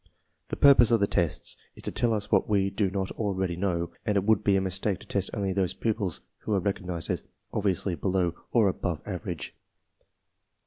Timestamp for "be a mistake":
4.43-4.97